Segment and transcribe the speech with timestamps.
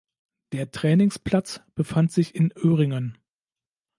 [0.51, 3.19] Der Trainingsplatz befand sich in Öhringen.